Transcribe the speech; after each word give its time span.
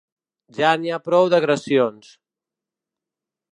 Ja 0.59 0.71
n’hi 0.77 0.93
ha 0.95 0.99
prou 1.09 1.29
d’agressions. 1.35 2.11